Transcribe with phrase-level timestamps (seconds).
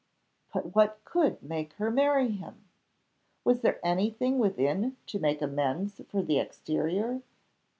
[0.51, 2.65] But what could make her marry him?
[3.43, 7.21] Was there anything within to make amends for the exterior?